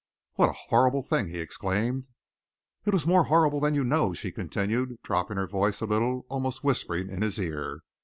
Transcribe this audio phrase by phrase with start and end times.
[0.33, 2.07] "What a horrible thing!" he exclaimed.
[2.85, 6.63] "It was more horrible than you know," she continued, dropping her voice a little, almost
[6.63, 7.83] whispering in his ear.